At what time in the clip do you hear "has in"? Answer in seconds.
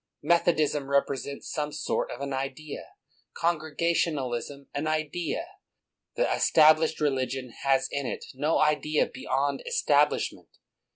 7.63-8.07